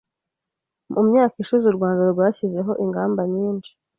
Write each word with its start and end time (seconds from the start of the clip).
Mu 0.93 1.01
myaka 1.09 1.35
ishize, 1.43 1.65
u 1.69 1.75
Rwanda 1.77 2.01
rwashyizeho 2.13 2.71
ingamba 2.83 3.21
nyinshi 3.33 3.71